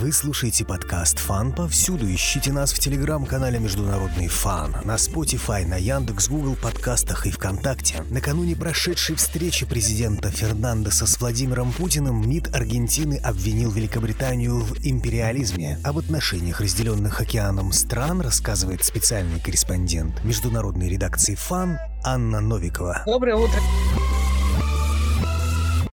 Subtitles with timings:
[0.00, 2.06] Вы слушаете подкаст «Фан» повсюду.
[2.06, 8.04] Ищите нас в телеграм-канале «Международный фан», на Spotify, на Яндекс, Google подкастах и ВКонтакте.
[8.08, 15.80] Накануне прошедшей встречи президента Фернандеса с Владимиром Путиным МИД Аргентины обвинил Великобританию в империализме.
[15.82, 23.02] Об отношениях разделенных океаном стран рассказывает специальный корреспондент международной редакции «Фан» Анна Новикова.
[23.04, 23.60] Доброе утро.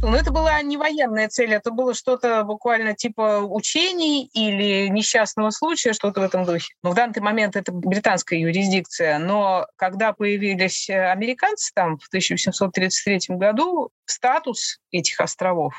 [0.00, 5.92] Но это была не военная цель, это было что-то буквально типа учений или несчастного случая,
[5.92, 6.72] что-то в этом духе.
[6.84, 9.18] Но в данный момент это британская юрисдикция.
[9.18, 15.74] Но когда появились американцы там в 1833 году, статус этих островов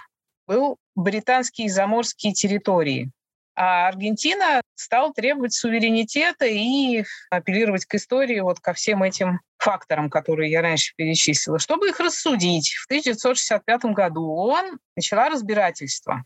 [0.48, 3.12] был британские заморские территории.
[3.56, 10.52] А Аргентина стала требовать суверенитета и апеллировать к истории вот ко всем этим факторам, которые
[10.52, 11.60] я раньше перечислила.
[11.60, 16.24] Чтобы их рассудить, в 1965 году ООН начала разбирательство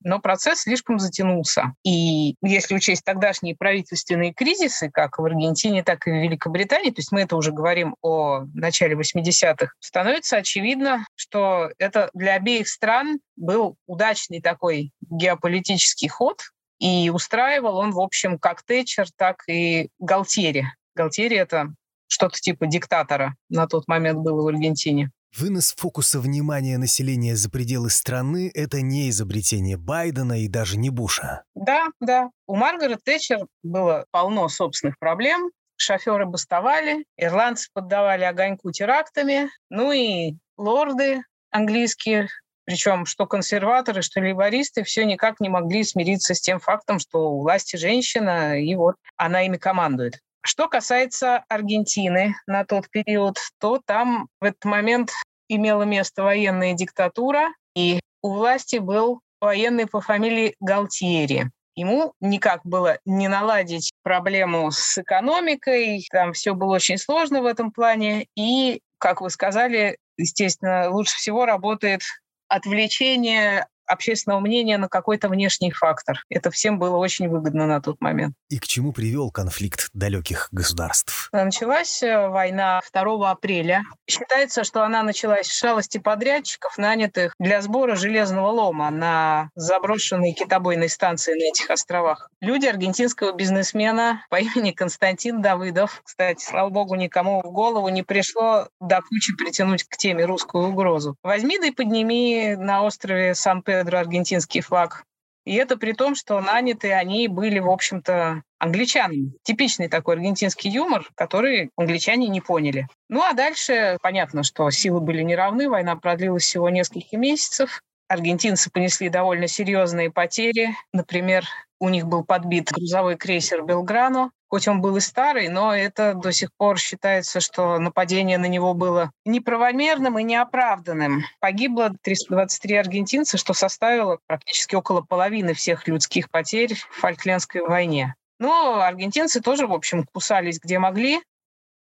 [0.00, 1.74] но процесс слишком затянулся.
[1.82, 7.12] И если учесть тогдашние правительственные кризисы, как в Аргентине, так и в Великобритании, то есть
[7.12, 13.76] мы это уже говорим о начале 80-х, становится очевидно, что это для обеих стран был
[13.86, 16.40] удачный такой геополитический ход,
[16.78, 20.66] и устраивал он, в общем, как Тэтчер, так и Галтьери.
[20.94, 21.74] Галтьери— это
[22.08, 25.10] что-то типа диктатора на тот момент было в Аргентине.
[25.36, 31.44] Вынос фокуса внимания населения за пределы страны– это не изобретение Байдена и даже не Буша.
[31.54, 32.30] Да, да.
[32.46, 35.50] У Маргарет Тэтчер было полно собственных проблем.
[35.76, 42.28] Шоферы бастовали, ирландцы поддавали огоньку терактами, ну и лорды английские,
[42.66, 47.40] причем что консерваторы, что лейбористы, все никак не могли смириться с тем фактом, что у
[47.40, 50.20] власти женщина, и вот она ими командует.
[50.42, 55.10] Что касается Аргентины на тот период, то там в этот момент
[55.48, 61.50] имела место военная диктатура, и у власти был военный по фамилии Галтьери.
[61.76, 67.70] Ему никак было не наладить проблему с экономикой, там все было очень сложно в этом
[67.70, 72.00] плане, и, как вы сказали, естественно, лучше всего работает
[72.48, 76.22] отвлечение общественного мнения на какой-то внешний фактор.
[76.28, 78.34] Это всем было очень выгодно на тот момент.
[78.48, 81.28] И к чему привел конфликт далеких государств?
[81.32, 83.84] Началась э, война 2 апреля.
[84.08, 90.88] Считается, что она началась с шалости подрядчиков, нанятых для сбора железного лома на заброшенной китобойной
[90.88, 92.30] станции на этих островах.
[92.40, 98.68] Люди аргентинского бизнесмена по имени Константин Давыдов, кстати, слава богу, никому в голову не пришло
[98.80, 101.16] до кучи притянуть к теме русскую угрозу.
[101.22, 103.34] Возьми да и подними на острове
[103.76, 105.04] Сан-Педро аргентинский флаг
[105.44, 109.32] И это при том, что наняты они были, в общем-то, англичанами.
[109.42, 112.88] Типичный такой аргентинский юмор, который англичане не поняли.
[113.08, 117.82] Ну а дальше понятно, что силы были неравны, война продлилась всего несколько месяцев.
[118.08, 120.76] Аргентинцы понесли довольно серьезные потери.
[120.92, 121.44] Например,
[121.80, 126.30] у них был подбит грузовой крейсер «Белграно», Хоть он был и старый, но это до
[126.30, 131.24] сих пор считается, что нападение на него было неправомерным и неоправданным.
[131.40, 138.14] Погибло 323 аргентинца, что составило практически около половины всех людских потерь в Фольклендской войне.
[138.38, 141.20] Но аргентинцы тоже, в общем, кусались где могли.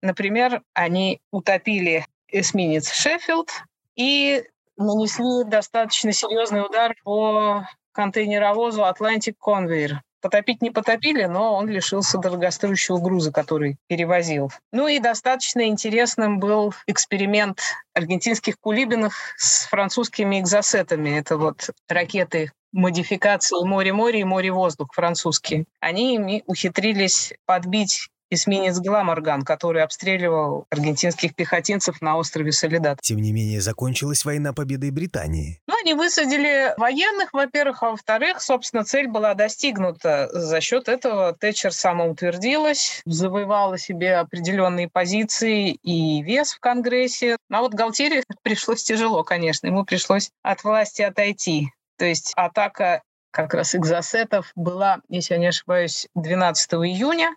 [0.01, 3.49] Например, они утопили эсминец «Шеффилд»
[3.95, 4.43] и
[4.77, 12.97] нанесли достаточно серьезный удар по контейнеровозу «Атлантик Конвейер», Потопить не потопили, но он лишился дорогостоящего
[12.97, 14.53] груза, который перевозил.
[14.71, 17.59] Ну и достаточно интересным был эксперимент
[17.93, 21.19] аргентинских кулибиных с французскими экзосетами.
[21.19, 25.65] Это вот ракеты модификации море-море и море-воздух французские.
[25.81, 32.99] Они ухитрились подбить эсминец «Гламорган», который обстреливал аргентинских пехотинцев на острове Солидат.
[33.01, 35.59] Тем не менее, закончилась война победой Британии.
[35.67, 40.29] Ну, они высадили военных, во-первых, а во-вторых, собственно, цель была достигнута.
[40.31, 47.37] За счет этого Тэтчер самоутвердилась, завоевала себе определенные позиции и вес в Конгрессе.
[47.49, 49.67] А вот Галтире пришлось тяжело, конечно.
[49.67, 51.69] Ему пришлось от власти отойти.
[51.97, 53.01] То есть атака
[53.33, 57.35] как раз экзосетов была, если я не ошибаюсь, 12 июня.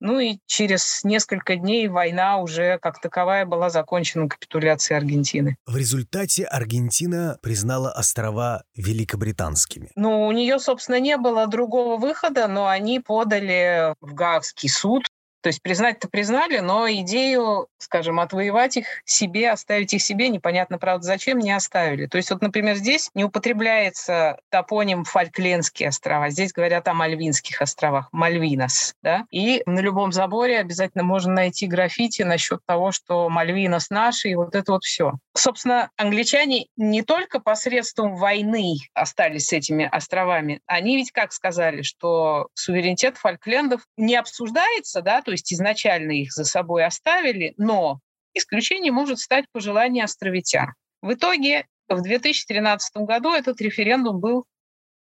[0.00, 5.56] Ну и через несколько дней война уже как таковая была закончена капитуляцией Аргентины.
[5.66, 9.90] В результате Аргентина признала острова великобританскими.
[9.96, 15.04] Ну, у нее, собственно, не было другого выхода, но они подали в Гаагский суд
[15.48, 21.06] то есть признать-то признали, но идею, скажем, отвоевать их себе, оставить их себе, непонятно, правда,
[21.06, 22.04] зачем, не оставили.
[22.04, 28.10] То есть вот, например, здесь не употребляется топоним Фольклендские острова, здесь говорят о Мальвинских островах,
[28.12, 34.28] Мальвинос, да, и на любом заборе обязательно можно найти граффити насчет того, что Мальвинос наши,
[34.28, 35.14] и вот это вот все.
[35.34, 42.48] Собственно, англичане не только посредством войны остались с этими островами, они ведь как сказали, что
[42.52, 48.00] суверенитет Фольклендов не обсуждается, да, то есть изначально их за собой оставили, но
[48.34, 50.74] исключение может стать пожелание островитян.
[51.02, 54.44] В итоге в 2013 году этот референдум был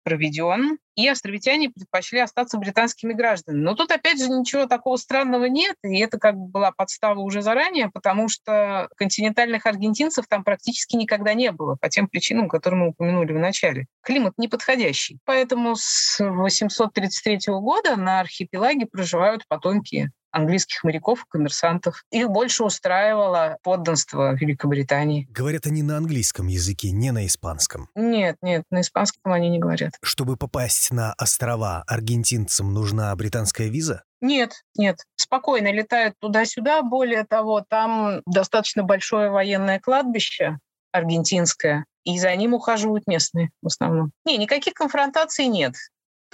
[0.05, 3.63] проведен, и островитяне предпочли остаться британскими гражданами.
[3.63, 7.43] Но тут, опять же, ничего такого странного нет, и это как бы была подстава уже
[7.43, 12.89] заранее, потому что континентальных аргентинцев там практически никогда не было, по тем причинам, которые мы
[12.91, 13.87] упомянули в начале.
[14.03, 15.19] Климат неподходящий.
[15.25, 22.05] Поэтому с 833 года на архипелаге проживают потомки английских моряков и коммерсантов.
[22.11, 25.27] Их больше устраивало подданство Великобритании.
[25.31, 27.89] Говорят они на английском языке, не на испанском.
[27.95, 29.93] Нет, нет, на испанском они не говорят.
[30.03, 34.03] Чтобы попасть на острова, аргентинцам нужна британская виза?
[34.21, 36.83] Нет, нет, спокойно летают туда-сюда.
[36.83, 40.59] Более того, там достаточно большое военное кладбище
[40.93, 44.13] аргентинское, и за ним ухаживают местные в основном.
[44.25, 45.75] Не, никаких конфронтаций нет.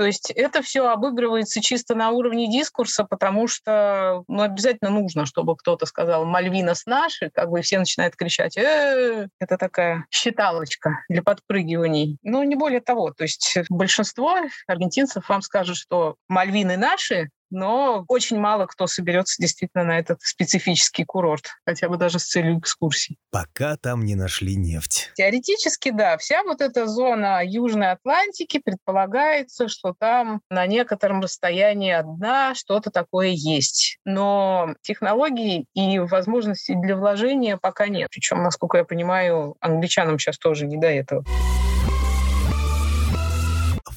[0.00, 5.55] То есть это все обыгрывается чисто на уровне дискурса, потому что ну, обязательно нужно, чтобы
[5.58, 12.17] кто-то сказал «Мальвинос наши», как бы все начинают кричать Это такая считалочка для подпрыгиваний.
[12.23, 13.12] Но не более того.
[13.12, 19.85] То есть большинство аргентинцев вам скажут, что «Мальвины наши», но очень мало кто соберется действительно
[19.85, 23.19] на этот специфический курорт, хотя бы даже с целью экскурсий.
[23.31, 25.11] Пока там не нашли нефть.
[25.15, 26.17] Теоретически, да.
[26.19, 32.91] Вся вот эта зона Южной Атлантики предполагается, что там на некотором расстоянии от дна что-то
[32.91, 33.99] такое есть.
[34.05, 38.09] Но технологий и возможностей для вложения пока нет.
[38.11, 41.25] Причем, насколько я понимаю, англичанам сейчас тоже не до этого.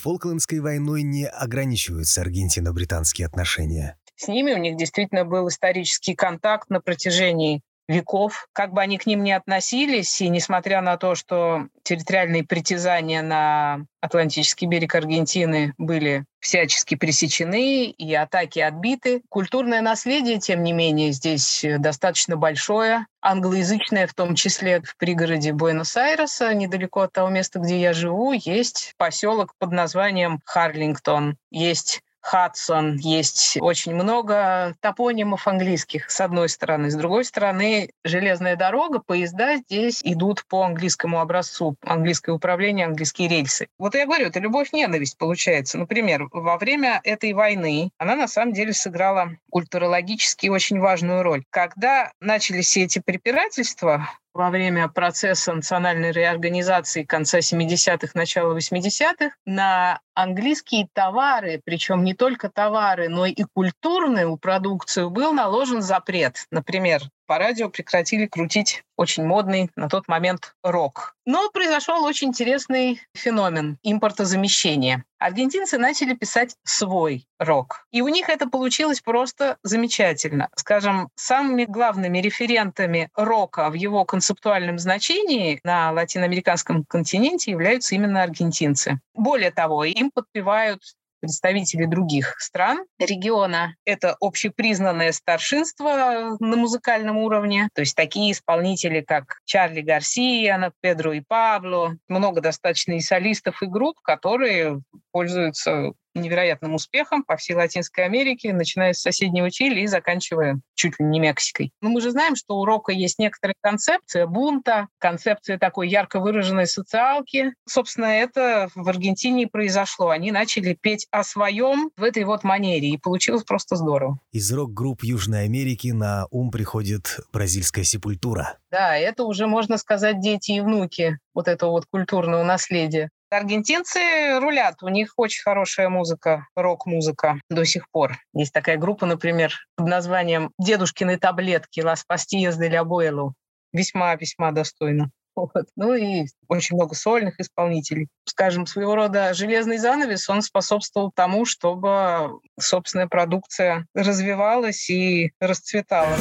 [0.04, 3.98] Фолклендской войной не ограничиваются аргентино-британские отношения.
[4.18, 9.06] С ними у них действительно был исторический контакт на протяжении веков, как бы они к
[9.06, 16.26] ним ни относились, и несмотря на то, что территориальные притязания на Атлантический берег Аргентины были
[16.40, 19.22] всячески пресечены и атаки отбиты.
[19.30, 26.54] Культурное наследие, тем не менее, здесь достаточно большое, англоязычное, в том числе в пригороде Буэнос-Айреса,
[26.54, 33.58] недалеко от того места, где я живу, есть поселок под названием Харлингтон, есть Хадсон, есть
[33.60, 36.90] очень много топонимов английских, с одной стороны.
[36.90, 43.68] С другой стороны, железная дорога, поезда здесь идут по английскому образцу, английское управление, английские рельсы.
[43.78, 45.78] Вот я говорю, это любовь-ненависть получается.
[45.78, 51.44] Например, во время этой войны она на самом деле сыграла культурологически очень важную роль.
[51.50, 60.00] Когда начались все эти препирательства, во время процесса национальной реорганизации конца 70-х, начала 80-х на
[60.16, 66.46] английские товары, причем не только товары, но и культурную продукцию, был наложен запрет.
[66.52, 71.16] Например, по радио прекратили крутить очень модный на тот момент рок.
[71.26, 75.06] Но произошел очень интересный феномен импортозамещения.
[75.20, 77.86] Аргентинцы начали писать свой рок.
[77.92, 80.50] И у них это получилось просто замечательно.
[80.56, 89.00] Скажем, самыми главными референтами рока в его концептуальном значении на латиноамериканском континенте являются именно аргентинцы.
[89.14, 90.82] Более того, им подпевают
[91.24, 92.84] представители других стран.
[93.00, 93.76] Региона.
[93.86, 101.22] Это общепризнанное старшинство на музыкальном уровне, то есть такие исполнители, как Чарли Гарсия, Педро и
[101.26, 104.82] Пабло, много достаточно и солистов, и групп, которые
[105.14, 111.06] пользуются невероятным успехом по всей Латинской Америке, начиная с соседнего Чили и заканчивая чуть ли
[111.06, 111.72] не Мексикой.
[111.82, 116.68] Но мы же знаем, что у рока есть некоторая концепция бунта, концепция такой ярко выраженной
[116.68, 117.54] социалки.
[117.68, 120.10] Собственно, это в Аргентине и произошло.
[120.10, 124.20] Они начали петь о своем в этой вот манере, и получилось просто здорово.
[124.32, 128.58] Из рок-групп Южной Америки на ум приходит бразильская сепультура.
[128.72, 133.10] Да, это уже, можно сказать, дети и внуки вот этого вот культурного наследия.
[133.34, 138.18] Аргентинцы рулят, у них очень хорошая музыка, рок-музыка до сих пор.
[138.32, 143.32] Есть такая группа, например, под названием «Дедушкины таблетки» «Las pastillas del abuelo».
[143.72, 145.10] Весьма-весьма достойно.
[145.36, 145.66] Вот.
[145.76, 148.08] Ну и очень много сольных исполнителей.
[148.26, 156.16] Скажем, своего рода железный занавес, он способствовал тому, чтобы собственная продукция развивалась и расцветала.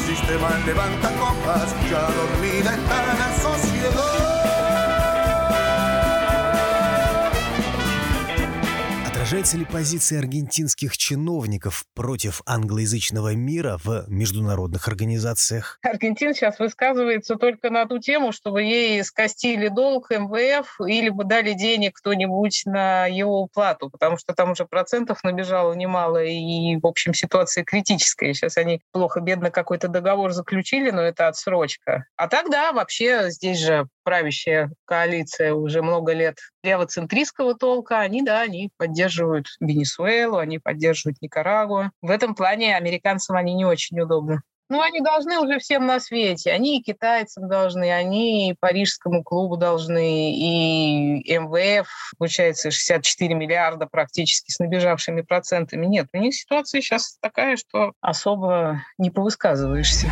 [9.33, 15.79] Отражается ли позиция аргентинских чиновников против англоязычного мира в международных организациях?
[15.83, 21.55] Аргентина сейчас высказывается только на ту тему, чтобы ей скостили долг МВФ или бы дали
[21.55, 27.15] денег кто-нибудь на его уплату, потому что там уже процентов набежало немало, и, в общем,
[27.15, 28.35] ситуация критическая.
[28.35, 32.05] Сейчас они плохо-бедно какой-то договор заключили, но это отсрочка.
[32.17, 38.71] А тогда вообще здесь же правящая коалиция уже много лет левоцентристского толка, они, да, они
[38.77, 39.22] поддерживают
[39.61, 41.91] Венесуэлу, они поддерживают Никарагуа.
[42.01, 44.43] В этом плане американцам они не очень удобны.
[44.73, 46.51] Ну, они должны уже всем на свете.
[46.51, 51.87] Они и китайцам должны, они и Парижскому клубу должны, и МВФ,
[52.17, 55.85] получается, 64 миллиарда практически с набежавшими процентами.
[55.85, 60.11] Нет, у них ситуация сейчас такая, что особо не повысказываешься.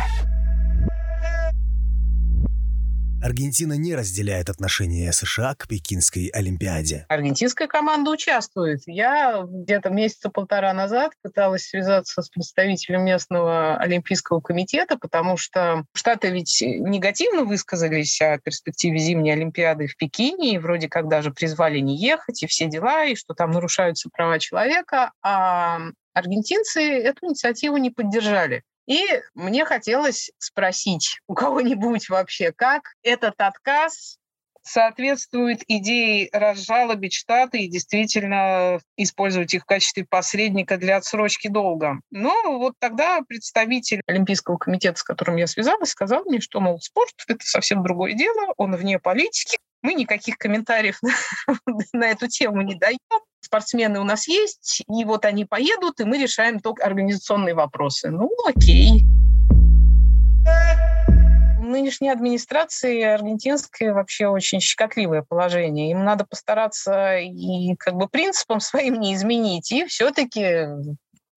[3.23, 7.05] Аргентина не разделяет отношения США к Пекинской Олимпиаде.
[7.07, 8.81] Аргентинская команда участвует.
[8.87, 16.31] Я где-то месяца полтора назад пыталась связаться с представителем местного Олимпийского комитета, потому что Штаты
[16.31, 21.97] ведь негативно высказались о перспективе зимней Олимпиады в Пекине, и вроде как даже призвали не
[21.97, 25.11] ехать, и все дела, и что там нарушаются права человека.
[25.21, 25.79] А
[26.13, 28.63] аргентинцы эту инициативу не поддержали.
[28.91, 34.17] И мне хотелось спросить у кого-нибудь вообще, как этот отказ
[34.63, 42.01] соответствует идее разжалобить Штаты и действительно использовать их в качестве посредника для отсрочки долга.
[42.11, 47.13] Но вот тогда представитель Олимпийского комитета, с которым я связалась, сказал мне, что, мол, спорт—
[47.29, 50.99] это совсем другое дело, он вне политики, мы никаких комментариев
[51.93, 52.99] на эту тему не даем
[53.51, 58.09] спортсмены у нас есть, и вот они поедут, и мы решаем только организационные вопросы.
[58.09, 59.03] Ну, окей.
[61.57, 65.91] В нынешней администрации аргентинской вообще очень щекотливое положение.
[65.91, 70.67] Им надо постараться и как бы принципам своим не изменить, и все-таки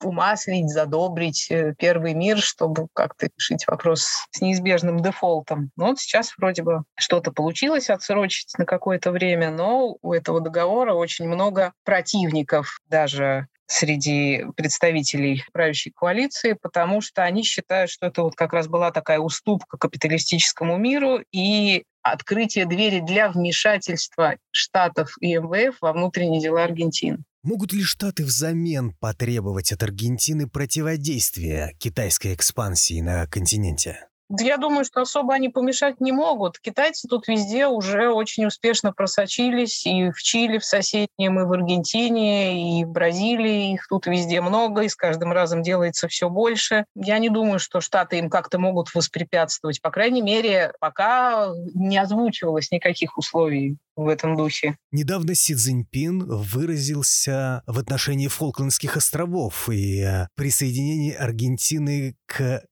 [0.04, 5.70] умаслить, задобрить э, первый мир, чтобы как-то решить вопрос с неизбежным дефолтом.
[5.76, 10.94] Но вот сейчас вроде бы что-то получилось отсрочить на какое-то время, но у этого договора
[10.94, 18.34] очень много противников даже среди представителей правящей коалиции, потому что они считают, что это вот
[18.34, 25.78] как раз была такая уступка капиталистическому миру и открытие двери для вмешательства Штатов и МВФ
[25.80, 27.24] во внутренние дела Аргентины.
[27.44, 34.08] Могут ли Штаты взамен потребовать от Аргентины противодействия китайской экспансии на континенте?
[34.40, 36.58] Я думаю, что особо они помешать не могут.
[36.58, 39.86] Китайцы тут везде уже очень успешно просочились.
[39.86, 43.74] И в Чили, в соседнем, и в Аргентине, и в Бразилии.
[43.74, 46.84] Их тут везде много, и с каждым разом делается все больше.
[46.94, 49.80] Я не думаю, что Штаты им как-то могут воспрепятствовать.
[49.80, 54.76] По крайней мере, пока не озвучивалось никаких условий в этом духе.
[54.90, 62.16] Недавно Си Цзиньпин выразился в отношении Фолклендских островов и присоединении Аргентины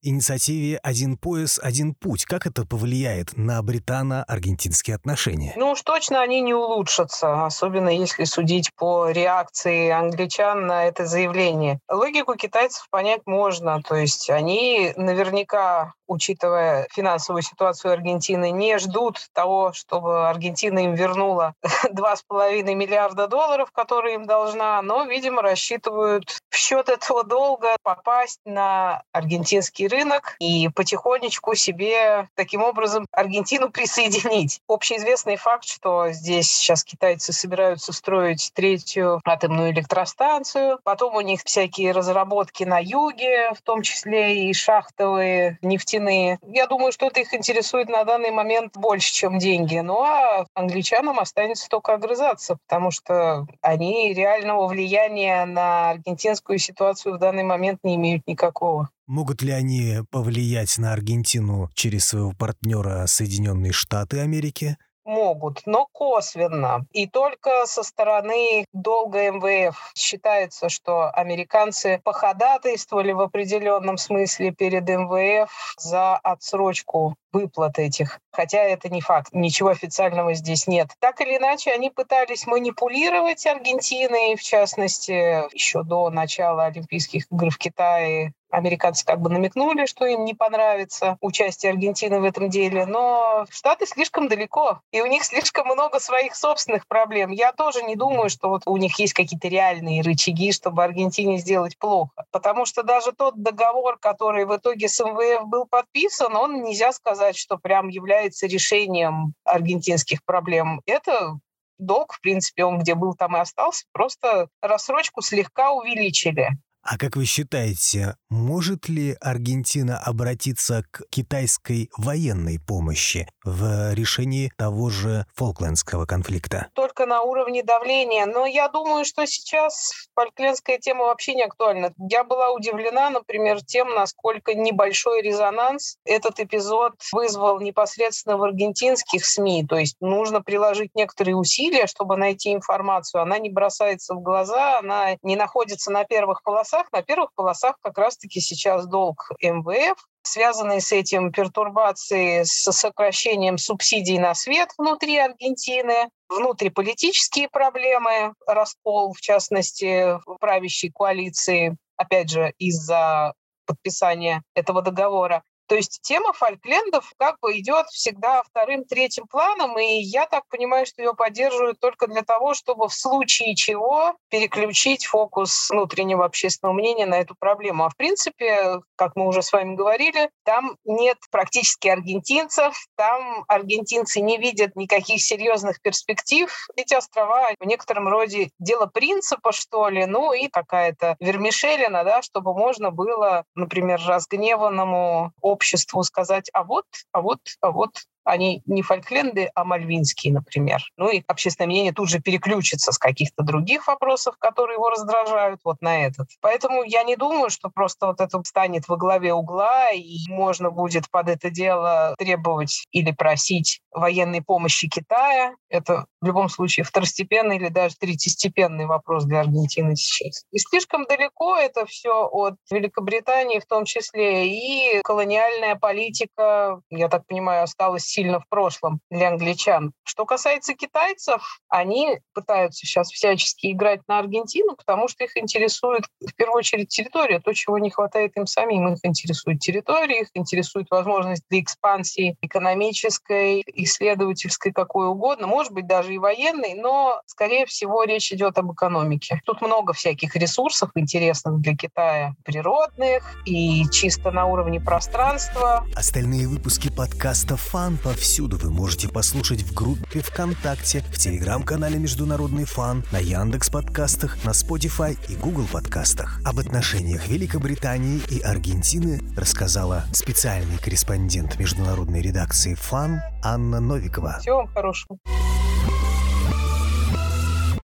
[0.03, 2.25] инициативе «Один пояс, один путь».
[2.25, 5.53] Как это повлияет на британо-аргентинские отношения?
[5.57, 11.81] Ну уж точно они не улучшатся, особенно если судить по реакции англичан на это заявление.
[11.91, 19.73] Логику китайцев понять можно, то есть они наверняка учитывая финансовую ситуацию Аргентины, не ждут того,
[19.73, 21.55] чтобы Аргентина им вернула
[21.93, 29.89] 2,5 миллиарда долларов, которые им должна, но, видимо, рассчитывают счет этого долга попасть на аргентинский
[29.89, 34.61] рынок и потихонечку себе таким образом Аргентину присоединить.
[34.69, 41.93] Общеизвестный факт, что здесь сейчас китайцы собираются строить третью атомную электростанцию, потом у них всякие
[41.93, 46.39] разработки на юге, в том числе и шахтовые нефтяные.
[46.47, 49.79] Я думаю, что это их интересует на данный момент больше, чем деньги.
[49.79, 57.19] Ну а англичанам останется только огрызаться, потому что они реального влияния на аргентинскую ситуацию в
[57.19, 58.89] данный момент не имеют никакого.
[59.07, 64.77] Могут ли они повлиять на Аргентину через своего партнера Соединенные Штаты Америки?
[65.05, 66.87] Могут, но косвенно.
[66.93, 75.75] И только со стороны долга МВФ считается, что американцы походатайствовали в определенном смысле перед МВФ
[75.79, 78.19] за отсрочку выплат этих.
[78.31, 80.91] Хотя это не факт, ничего официального здесь нет.
[81.01, 87.59] Так или иначе, они пытались манипулировать Аргентиной, в частности, еще до начала Олимпийских игр в
[87.59, 93.47] Китае Американцы как бы намекнули, что им не понравится участие Аргентины в этом деле, но
[93.49, 97.31] Штаты слишком далеко, и у них слишком много своих собственных проблем.
[97.31, 101.79] Я тоже не думаю, что вот у них есть какие-то реальные рычаги, чтобы Аргентине сделать
[101.79, 102.11] плохо.
[102.31, 107.37] Потому что даже тот договор, который в итоге с МВФ был подписан, он нельзя сказать,
[107.37, 110.83] что прям является решением аргентинских проблем.
[110.85, 111.39] Это
[111.79, 113.87] долг, в принципе, он где был, там и остался.
[113.93, 116.51] Просто рассрочку слегка увеличили.
[116.85, 124.91] А как вы считаете, может ли Аргентина обратиться к китайской военной помощи в решении того
[124.91, 126.71] же Фолклендского конфликта?
[126.75, 128.27] Только на уровне давления.
[128.27, 131.93] Но я думаю, что сейчас фолклендская тема вообще не актуальна.
[132.11, 139.67] Я была удивлена, например, тем, насколько небольшой резонанс этот эпизод вызвал непосредственно в аргентинских СМИ.
[139.69, 143.23] То есть нужно приложить некоторые усилия, чтобы найти информацию.
[143.23, 146.93] Она не бросается в глаза, она не находится на первых полосах полосах.
[146.93, 154.19] На первых полосах как раз-таки сейчас долг МВФ, связанные с этим пертурбации с сокращением субсидий
[154.19, 163.35] на свет внутри Аргентины, внутриполитические проблемы, раскол, в частности, в правящей коалиции, опять же, из-за
[163.67, 165.43] подписания этого договора.
[165.73, 171.01] То есть тема Фольклендов как бы идет всегда вторым-третьим планом, и я так понимаю, что
[171.01, 177.21] ее поддерживают только для того, чтобы в случае чего переключить фокус внутреннего общественного мнения на
[177.21, 177.85] эту проблему.
[177.85, 184.21] А в принципе, как мы уже с вами говорили, там нет практически аргентинцев, там аргентинцы
[184.21, 186.55] не видят никаких серьезных перспектив.
[186.77, 192.53] Эти острова в некотором роде дело принципа, что ли, ну и какая-то вермишелина, да, чтобы
[192.53, 195.62] можно было, например, разгневанному обществу
[196.03, 197.91] сказать, а вот, а вот, а вот
[198.25, 200.83] они не Фолькленды, а мальвинские, например.
[200.97, 205.81] Ну и общественное мнение тут же переключится с каких-то других вопросов, которые его раздражают, вот
[205.81, 206.29] на этот.
[206.41, 211.11] Поэтому я не думаю, что просто вот это станет во главе угла, и можно будет
[211.11, 215.55] под это дело требовать или просить военной помощи Китая.
[215.69, 220.45] Это в любом случае второстепенный или даже третьестепенный вопрос для Аргентины сейчас.
[220.53, 227.27] И слишком далеко это все от Великобритании в том числе, и колониальная политика, я так
[227.27, 229.93] понимаю, осталась сильно в прошлом для англичан.
[230.05, 236.35] Что касается китайцев, они пытаются сейчас всячески играть на Аргентину, потому что их интересует в
[236.35, 238.93] первую очередь территория, то, чего не хватает им самим.
[238.93, 246.15] Их интересует территория, их интересует возможность для экспансии экономической, исследовательской, какой угодно, может быть, даже
[246.15, 249.41] и военной, но, скорее всего, речь идет об экономике.
[249.47, 255.87] Тут много всяких ресурсов интересных для Китая, природных и чисто на уровне пространства.
[255.97, 263.05] Остальные выпуски подкаста «Фан» повсюду вы можете послушать в группе ВКонтакте, в телеграм-канале «Международный фан»,
[263.13, 266.41] на Яндекс подкастах, на Spotify и Google подкастах.
[266.45, 274.39] Об отношениях Великобритании и Аргентины рассказала специальный корреспондент международной редакции «Фан» Анна Новикова.
[274.41, 275.19] Всего вам хорошего.